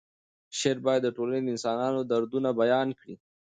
شعر 0.59 0.77
باید 0.85 1.01
د 1.03 1.09
ټولنې 1.17 1.41
د 1.45 1.53
انسانانو 1.55 1.99
دردونه 2.11 2.49
بیان 2.61 2.87
کړي. 2.99 3.15